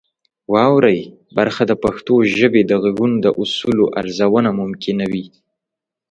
[0.53, 0.99] واورئ
[1.37, 5.25] برخه د پښتو ژبې د غږونو د اصولو ارزونه ممکنوي.